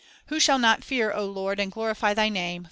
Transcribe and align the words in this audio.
Who 0.29 0.39
shall 0.39 0.57
not 0.57 0.83
fear, 0.83 1.11
O 1.13 1.25
Lord, 1.27 1.59
and 1.59 1.71
glorify 1.71 2.15
Thy 2.15 2.27
name? 2.27 2.59